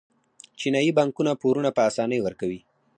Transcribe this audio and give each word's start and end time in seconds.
چینايي 0.59 0.91
بانکونه 0.99 1.31
پورونه 1.41 1.69
په 1.75 1.81
اسانۍ 1.89 2.19
ورکوي. 2.23 2.59